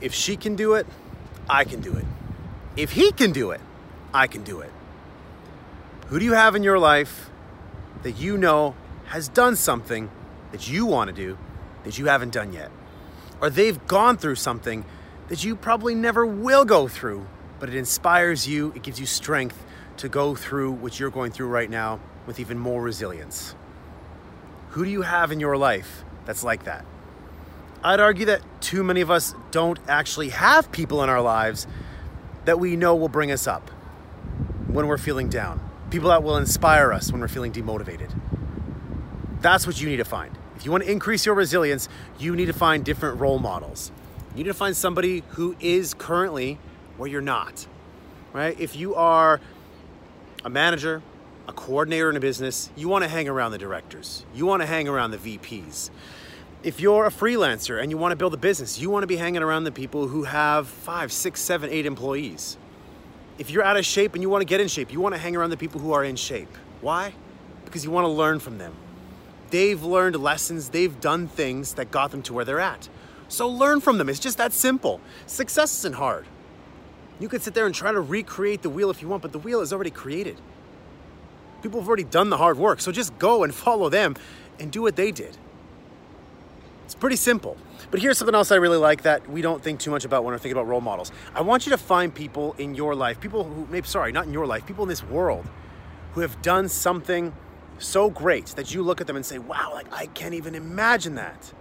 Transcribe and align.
If 0.00 0.14
she 0.14 0.36
can 0.36 0.56
do 0.56 0.74
it, 0.74 0.86
I 1.48 1.64
can 1.64 1.80
do 1.80 1.94
it. 1.94 2.04
If 2.76 2.92
he 2.92 3.12
can 3.12 3.32
do 3.32 3.50
it, 3.50 3.60
I 4.14 4.26
can 4.26 4.42
do 4.42 4.60
it. 4.60 4.70
Who 6.08 6.18
do 6.18 6.24
you 6.24 6.32
have 6.32 6.56
in 6.56 6.62
your 6.62 6.78
life 6.78 7.30
that 8.02 8.12
you 8.12 8.36
know 8.36 8.74
has 9.06 9.28
done 9.28 9.56
something 9.56 10.10
that 10.52 10.68
you 10.68 10.86
want 10.86 11.08
to 11.08 11.14
do 11.14 11.38
that 11.84 11.98
you 11.98 12.06
haven't 12.06 12.32
done 12.32 12.52
yet? 12.52 12.70
Or 13.40 13.50
they've 13.50 13.86
gone 13.86 14.16
through 14.16 14.36
something 14.36 14.84
that 15.28 15.44
you 15.44 15.54
probably 15.54 15.94
never 15.94 16.26
will 16.26 16.64
go 16.64 16.88
through, 16.88 17.26
but 17.58 17.68
it 17.68 17.76
inspires 17.76 18.48
you, 18.48 18.72
it 18.74 18.82
gives 18.82 18.98
you 18.98 19.06
strength 19.06 19.62
to 19.98 20.08
go 20.08 20.34
through 20.34 20.72
what 20.72 20.98
you're 20.98 21.10
going 21.10 21.30
through 21.30 21.48
right 21.48 21.70
now 21.70 22.00
with 22.26 22.40
even 22.40 22.58
more 22.58 22.82
resilience. 22.82 23.54
Who 24.70 24.84
do 24.84 24.90
you 24.90 25.02
have 25.02 25.30
in 25.30 25.40
your 25.40 25.56
life 25.56 26.04
that's 26.24 26.42
like 26.42 26.64
that? 26.64 26.84
I'd 27.82 28.00
argue 28.00 28.26
that 28.26 28.42
too 28.60 28.84
many 28.84 29.00
of 29.00 29.10
us 29.10 29.34
don't 29.50 29.78
actually 29.88 30.28
have 30.30 30.70
people 30.70 31.02
in 31.02 31.08
our 31.08 31.22
lives 31.22 31.66
that 32.44 32.60
we 32.60 32.76
know 32.76 32.94
will 32.94 33.08
bring 33.08 33.30
us 33.30 33.46
up 33.46 33.70
when 34.66 34.86
we're 34.86 34.98
feeling 34.98 35.28
down, 35.28 35.60
people 35.90 36.10
that 36.10 36.22
will 36.22 36.36
inspire 36.36 36.92
us 36.92 37.10
when 37.10 37.20
we're 37.20 37.28
feeling 37.28 37.52
demotivated. 37.52 38.10
That's 39.40 39.66
what 39.66 39.80
you 39.80 39.88
need 39.88 39.96
to 39.96 40.04
find. 40.04 40.36
If 40.56 40.66
you 40.66 40.70
want 40.70 40.84
to 40.84 40.90
increase 40.90 41.24
your 41.24 41.34
resilience, 41.34 41.88
you 42.18 42.36
need 42.36 42.46
to 42.46 42.52
find 42.52 42.84
different 42.84 43.18
role 43.18 43.38
models. 43.38 43.90
You 44.32 44.44
need 44.44 44.50
to 44.50 44.54
find 44.54 44.76
somebody 44.76 45.24
who 45.30 45.56
is 45.58 45.94
currently 45.94 46.58
where 46.98 47.08
you're 47.08 47.22
not, 47.22 47.66
right? 48.34 48.58
If 48.60 48.76
you 48.76 48.94
are 48.94 49.40
a 50.44 50.50
manager, 50.50 51.02
a 51.48 51.52
coordinator 51.54 52.10
in 52.10 52.16
a 52.16 52.20
business, 52.20 52.70
you 52.76 52.88
want 52.88 53.04
to 53.04 53.08
hang 53.08 53.26
around 53.26 53.52
the 53.52 53.58
directors. 53.58 54.26
You 54.34 54.44
want 54.44 54.60
to 54.60 54.66
hang 54.66 54.86
around 54.86 55.12
the 55.12 55.16
VPs. 55.18 55.90
If 56.62 56.78
you're 56.78 57.06
a 57.06 57.10
freelancer 57.10 57.80
and 57.80 57.90
you 57.90 57.96
want 57.96 58.12
to 58.12 58.16
build 58.16 58.34
a 58.34 58.36
business, 58.36 58.78
you 58.78 58.90
want 58.90 59.02
to 59.02 59.06
be 59.06 59.16
hanging 59.16 59.42
around 59.42 59.64
the 59.64 59.72
people 59.72 60.08
who 60.08 60.24
have 60.24 60.68
five, 60.68 61.10
six, 61.10 61.40
seven, 61.40 61.70
eight 61.70 61.86
employees. 61.86 62.58
If 63.38 63.50
you're 63.50 63.62
out 63.62 63.78
of 63.78 63.86
shape 63.86 64.12
and 64.12 64.22
you 64.22 64.28
want 64.28 64.42
to 64.42 64.44
get 64.44 64.60
in 64.60 64.68
shape, 64.68 64.92
you 64.92 65.00
want 65.00 65.14
to 65.14 65.18
hang 65.18 65.34
around 65.34 65.48
the 65.48 65.56
people 65.56 65.80
who 65.80 65.94
are 65.94 66.04
in 66.04 66.16
shape. 66.16 66.54
Why? 66.82 67.14
Because 67.64 67.82
you 67.82 67.90
want 67.90 68.04
to 68.04 68.10
learn 68.10 68.40
from 68.40 68.58
them. 68.58 68.74
They've 69.48 69.82
learned 69.82 70.16
lessons, 70.16 70.68
they've 70.68 71.00
done 71.00 71.28
things 71.28 71.74
that 71.74 71.90
got 71.90 72.10
them 72.10 72.20
to 72.24 72.34
where 72.34 72.44
they're 72.44 72.60
at. 72.60 72.90
So 73.28 73.48
learn 73.48 73.80
from 73.80 73.96
them. 73.96 74.10
It's 74.10 74.20
just 74.20 74.36
that 74.36 74.52
simple. 74.52 75.00
Success 75.26 75.78
isn't 75.78 75.94
hard. 75.94 76.26
You 77.20 77.30
could 77.30 77.40
sit 77.40 77.54
there 77.54 77.64
and 77.64 77.74
try 77.74 77.90
to 77.90 78.02
recreate 78.02 78.60
the 78.60 78.70
wheel 78.70 78.90
if 78.90 79.00
you 79.00 79.08
want, 79.08 79.22
but 79.22 79.32
the 79.32 79.38
wheel 79.38 79.62
is 79.62 79.72
already 79.72 79.90
created. 79.90 80.38
People 81.62 81.80
have 81.80 81.88
already 81.88 82.04
done 82.04 82.28
the 82.28 82.36
hard 82.36 82.58
work, 82.58 82.82
so 82.82 82.92
just 82.92 83.18
go 83.18 83.44
and 83.44 83.54
follow 83.54 83.88
them 83.88 84.14
and 84.58 84.70
do 84.70 84.82
what 84.82 84.96
they 84.96 85.10
did. 85.10 85.38
It's 86.90 86.96
pretty 86.96 87.14
simple. 87.14 87.56
But 87.92 88.00
here's 88.00 88.18
something 88.18 88.34
else 88.34 88.50
I 88.50 88.56
really 88.56 88.76
like 88.76 89.02
that 89.02 89.30
we 89.30 89.42
don't 89.42 89.62
think 89.62 89.78
too 89.78 89.92
much 89.92 90.04
about 90.04 90.24
when 90.24 90.34
we're 90.34 90.38
thinking 90.38 90.58
about 90.58 90.66
role 90.66 90.80
models. 90.80 91.12
I 91.36 91.40
want 91.40 91.64
you 91.64 91.70
to 91.70 91.78
find 91.78 92.12
people 92.12 92.56
in 92.58 92.74
your 92.74 92.96
life, 92.96 93.20
people 93.20 93.44
who, 93.44 93.64
maybe, 93.70 93.86
sorry, 93.86 94.10
not 94.10 94.26
in 94.26 94.32
your 94.32 94.44
life, 94.44 94.66
people 94.66 94.82
in 94.82 94.88
this 94.88 95.04
world 95.04 95.46
who 96.14 96.20
have 96.20 96.42
done 96.42 96.68
something 96.68 97.32
so 97.78 98.10
great 98.10 98.46
that 98.56 98.74
you 98.74 98.82
look 98.82 99.00
at 99.00 99.06
them 99.06 99.14
and 99.14 99.24
say, 99.24 99.38
wow, 99.38 99.70
like 99.72 99.86
I 99.92 100.06
can't 100.06 100.34
even 100.34 100.56
imagine 100.56 101.14
that. 101.14 101.52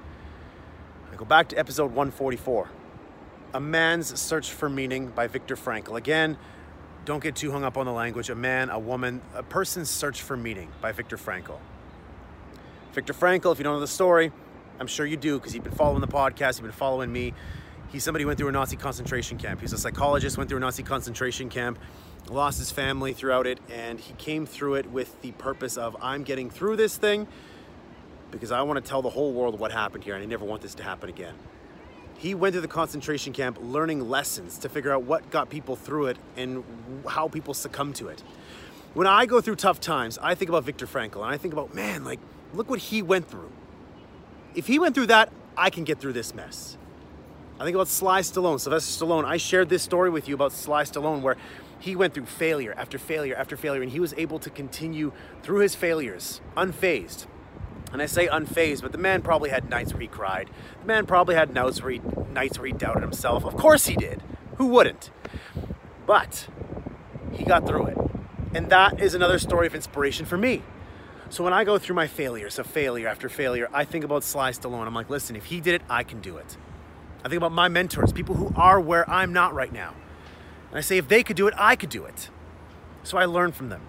I 1.14 1.16
go 1.16 1.26
back 1.26 1.50
to 1.50 1.60
episode 1.60 1.92
144 1.92 2.68
A 3.54 3.60
Man's 3.60 4.20
Search 4.20 4.50
for 4.50 4.68
Meaning 4.68 5.10
by 5.10 5.28
Viktor 5.28 5.56
Frankl. 5.56 5.96
Again, 5.96 6.40
don't 7.06 7.22
get 7.22 7.36
too 7.36 7.52
hung 7.52 7.64
up 7.64 7.78
on 7.78 7.86
the 7.86 7.94
language. 7.94 8.32
A 8.32 8.36
man, 8.36 8.72
a 8.72 8.80
woman, 8.80 9.22
a 9.36 9.44
person's 9.44 9.92
search 9.92 10.24
for 10.24 10.36
meaning 10.36 10.70
by 10.82 10.92
Viktor 10.92 11.18
Frankl. 11.18 11.60
Viktor 12.94 13.14
Frankl, 13.14 13.52
if 13.52 13.60
you 13.60 13.64
don't 13.64 13.76
know 13.76 13.80
the 13.80 13.86
story, 13.86 14.32
I'm 14.80 14.88
sure 14.88 15.06
you 15.06 15.18
do 15.18 15.38
because 15.38 15.54
you've 15.54 15.64
been 15.64 15.74
following 15.74 16.02
the 16.02 16.08
podcast, 16.08 16.58
you've 16.58 16.64
been 16.64 16.72
following 16.72 17.12
me. 17.12 17.34
He's 17.90 18.04
somebody 18.04 18.24
who 18.24 18.28
went 18.28 18.40
through 18.40 18.50
a 18.50 18.52
Nazi 18.52 18.78
concentration 18.78 19.38
camp. 19.38 19.62
He's 19.62 19.74
a 19.74 19.78
psychologist, 19.78 20.38
went 20.38 20.50
through 20.50 20.60
a 20.60 20.62
Nazi 20.62 20.84
concentration 20.84 21.50
camp, 21.50 21.80
lost 22.30 22.60
his 22.60 22.72
family 22.72 23.14
throughout 23.14 23.46
it, 23.48 23.60
and 23.70 24.00
he 24.00 24.14
came 24.14 24.46
through 24.46 24.76
it 24.76 24.90
with 24.90 25.22
the 25.22 25.32
purpose 25.34 25.76
of 25.76 25.98
I'm 26.02 26.24
getting 26.24 26.50
through 26.50 26.78
this 26.78 26.96
thing 26.96 27.28
because 28.32 28.52
I 28.52 28.62
want 28.62 28.84
to 28.84 28.88
tell 28.88 29.02
the 29.02 29.10
whole 29.10 29.34
world 29.34 29.60
what 29.60 29.72
happened 29.72 30.04
here 30.04 30.16
and 30.16 30.24
I 30.24 30.28
never 30.28 30.46
want 30.46 30.62
this 30.62 30.76
to 30.76 30.84
happen 30.84 31.10
again. 31.10 31.34
He 32.18 32.36
went 32.36 32.54
to 32.54 32.62
the 32.62 32.68
concentration 32.68 33.34
camp 33.34 33.58
learning 33.62 34.08
lessons 34.10 34.58
to 34.60 34.70
figure 34.70 34.94
out 34.94 35.04
what 35.04 35.30
got 35.32 35.50
people 35.50 35.76
through 35.76 36.08
it 36.08 36.18
and 36.38 36.64
how 37.08 37.28
people 37.28 37.54
succumb 37.54 37.94
to 37.94 38.10
it. 38.10 38.22
When 38.94 39.08
I 39.08 39.26
go 39.26 39.42
through 39.42 39.56
tough 39.56 39.80
times, 39.80 40.18
I 40.22 40.36
think 40.36 40.50
about 40.50 40.64
Viktor 40.64 40.86
Frankl 40.86 41.18
and 41.18 41.26
I 41.26 41.38
think 41.38 41.54
about, 41.54 41.74
man, 41.74 42.04
like, 42.04 42.20
look 42.54 42.70
what 42.70 42.80
he 42.80 43.02
went 43.02 43.30
through. 43.30 43.52
If 44.56 44.68
he 44.68 44.80
went 44.80 44.96
through 44.96 45.08
that, 45.08 45.32
I 45.56 45.70
can 45.70 45.84
get 45.84 46.00
through 46.00 46.14
this 46.14 46.34
mess. 46.34 46.78
I 47.60 47.66
think 47.66 47.76
about 47.76 47.88
Sly 47.90 48.22
Stallone, 48.22 48.60
Sylvester 48.60 49.06
Stallone. 49.06 49.26
I 49.26 49.38
shared 49.38 49.70
this 49.70 49.84
story 49.84 50.10
with 50.10 50.28
you 50.28 50.36
about 50.36 50.54
Sly 50.54 50.84
Stallone 50.84 51.22
where 51.22 51.36
he 51.78 51.96
went 51.96 52.14
through 52.14 52.26
failure 52.26 52.74
after 52.78 52.98
failure 52.98 53.36
after 53.36 53.58
failure 53.58 53.82
and 53.82 53.92
he 53.92 54.00
was 54.00 54.14
able 54.16 54.40
to 54.40 54.50
continue 54.50 55.12
through 55.44 55.60
his 55.60 55.76
failures 55.76 56.42
unfazed. 56.56 57.28
And 57.92 58.02
I 58.02 58.06
say 58.06 58.28
unfazed, 58.28 58.82
but 58.82 58.92
the 58.92 58.98
man 58.98 59.22
probably 59.22 59.50
had 59.50 59.70
nights 59.70 59.94
where 59.94 60.02
he 60.02 60.08
cried. 60.08 60.50
The 60.82 60.88
man 60.88 61.06
probably 61.06 61.36
had 61.36 61.54
nights 61.54 61.82
where 61.82 61.92
he, 61.92 62.02
nights 62.32 62.58
where 62.60 62.68
he 62.68 62.74
doubted 62.74 63.02
himself. 63.02 63.44
Of 63.46 63.58
course 63.58 63.88
he 63.88 63.96
did. 63.96 64.22
Who 64.58 64.68
wouldn't? 64.68 65.10
But 66.06 66.48
he 67.34 67.44
got 67.44 67.68
through 67.68 67.88
it. 67.88 67.98
And 68.54 68.70
that 68.70 69.00
is 69.00 69.14
another 69.14 69.40
story 69.40 69.68
of 69.68 69.76
inspiration 69.76 70.26
for 70.26 70.38
me. 70.38 70.64
So 71.30 71.44
when 71.44 71.54
I 71.54 71.64
go 71.64 71.78
through 71.78 71.96
my 71.96 72.08
failures 72.08 72.58
of 72.58 72.66
failure 72.66 73.08
after 73.08 73.30
failure, 73.30 73.70
I 73.72 73.86
think 73.86 74.04
about 74.04 74.24
Sly 74.24 74.52
Stallone. 74.52 74.88
I'm 74.88 74.96
like, 74.96 75.10
listen, 75.10 75.36
if 75.36 75.46
he 75.46 75.62
did 75.62 75.76
it, 75.76 75.82
I 75.90 76.04
can 76.04 76.22
do 76.22 76.38
it. 76.38 76.58
I 77.24 77.30
think 77.30 77.38
about 77.38 77.52
my 77.52 77.68
mentors, 77.68 78.12
people 78.12 78.36
who 78.36 78.52
are 78.56 78.80
where 78.80 79.08
I'm 79.10 79.32
not 79.32 79.54
right 79.54 79.72
now. 79.72 79.94
And 80.70 80.78
I 80.78 80.82
say, 80.82 80.98
if 80.98 81.08
they 81.08 81.22
could 81.22 81.36
do 81.36 81.48
it, 81.48 81.54
I 81.58 81.76
could 81.76 81.90
do 81.90 82.06
it. 82.06 82.30
So 83.04 83.18
I 83.18 83.26
learn 83.26 83.52
from 83.52 83.70
them. 83.70 83.82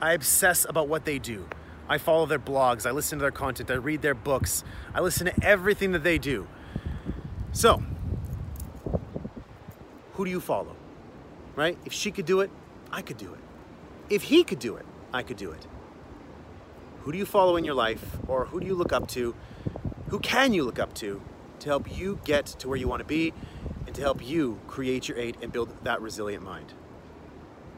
I 0.00 0.12
obsess 0.12 0.64
about 0.68 0.86
what 0.86 1.04
they 1.04 1.18
do. 1.18 1.48
I 1.88 1.98
follow 1.98 2.26
their 2.26 2.38
blogs, 2.38 2.84
I 2.84 2.90
listen 2.90 3.18
to 3.18 3.22
their 3.22 3.30
content, 3.30 3.70
I 3.70 3.74
read 3.74 4.02
their 4.02 4.14
books, 4.14 4.64
I 4.92 5.00
listen 5.00 5.26
to 5.26 5.44
everything 5.44 5.92
that 5.92 6.02
they 6.02 6.18
do. 6.18 6.48
So, 7.52 7.80
who 10.14 10.24
do 10.24 10.30
you 10.30 10.40
follow? 10.40 10.74
Right? 11.54 11.78
If 11.84 11.92
she 11.92 12.10
could 12.10 12.26
do 12.26 12.40
it, 12.40 12.50
I 12.90 13.02
could 13.02 13.18
do 13.18 13.32
it. 13.32 13.40
If 14.10 14.24
he 14.24 14.42
could 14.42 14.58
do 14.58 14.74
it, 14.76 14.84
I 15.12 15.22
could 15.22 15.36
do 15.36 15.52
it. 15.52 15.64
Who 17.06 17.12
do 17.12 17.18
you 17.18 17.24
follow 17.24 17.54
in 17.54 17.64
your 17.64 17.76
life, 17.76 18.18
or 18.26 18.46
who 18.46 18.58
do 18.58 18.66
you 18.66 18.74
look 18.74 18.92
up 18.92 19.06
to? 19.10 19.32
Who 20.08 20.18
can 20.18 20.52
you 20.52 20.64
look 20.64 20.80
up 20.80 20.92
to 20.94 21.22
to 21.60 21.68
help 21.68 21.96
you 21.96 22.18
get 22.24 22.46
to 22.46 22.66
where 22.66 22.76
you 22.76 22.88
want 22.88 22.98
to 22.98 23.06
be 23.06 23.32
and 23.86 23.94
to 23.94 24.00
help 24.00 24.26
you 24.26 24.58
create 24.66 25.08
your 25.08 25.16
eight 25.16 25.36
and 25.40 25.52
build 25.52 25.72
that 25.84 26.02
resilient 26.02 26.42
mind? 26.42 26.74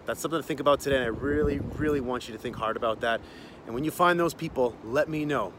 That's 0.07 0.19
something 0.19 0.41
to 0.41 0.43
think 0.43 0.61
about 0.61 0.81
today, 0.81 0.97
and 0.97 1.05
I 1.05 1.09
really, 1.09 1.59
really 1.59 2.01
want 2.01 2.27
you 2.27 2.33
to 2.33 2.41
think 2.41 2.57
hard 2.57 2.79
about 2.79 3.03
that. 3.03 3.21
And 3.67 3.75
when 3.75 3.85
you 3.85 3.91
find 3.91 4.19
those 4.19 4.33
people, 4.33 4.75
let 4.83 5.11
me 5.11 5.27
know. 5.27 5.53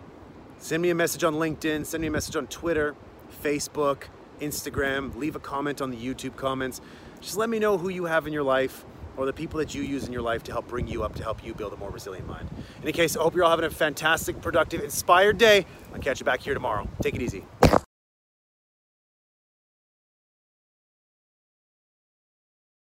Send 0.58 0.82
me 0.82 0.90
a 0.90 0.96
message 0.96 1.24
on 1.24 1.36
LinkedIn, 1.36 1.86
send 1.86 2.02
me 2.02 2.08
a 2.08 2.12
message 2.12 2.36
on 2.36 2.48
Twitter, 2.48 2.96
Facebook, 3.44 4.06
Instagram, 4.42 5.16
leave 5.16 5.36
a 5.36 5.40
comment 5.40 5.80
on 5.80 5.92
the 5.92 5.98
YouTube 5.98 6.36
comments. 6.36 6.82
Just 7.22 7.38
let 7.38 7.50
me 7.50 7.60
know 7.60 7.78
who 7.78 7.90
you 7.90 8.06
have 8.06 8.26
in 8.26 8.34
your 8.34 8.42
life 8.42 8.84
or 9.20 9.26
the 9.26 9.34
people 9.34 9.60
that 9.60 9.76
you 9.76 9.82
use 9.82 10.08
in 10.08 10.14
your 10.14 10.22
life 10.22 10.44
to 10.44 10.54
help 10.54 10.66
bring 10.70 10.88
you 10.88 11.04
up, 11.04 11.14
to 11.14 11.24
help 11.24 11.44
you 11.44 11.54
build 11.54 11.74
a 11.74 11.76
more 11.76 11.90
resilient 11.90 12.26
mind. 12.26 12.48
In 12.78 12.84
any 12.84 12.94
case, 12.94 13.18
I 13.18 13.22
hope 13.22 13.36
you're 13.36 13.44
all 13.44 13.50
having 13.50 13.66
a 13.66 13.70
fantastic, 13.70 14.42
productive, 14.42 14.82
inspired 14.82 15.38
day. 15.38 15.66
I'll 15.94 16.00
catch 16.00 16.22
you 16.22 16.26
back 16.26 16.40
here 16.40 16.54
tomorrow. 16.54 16.88
Take 17.02 17.16
it 17.16 17.22
easy. 17.22 17.44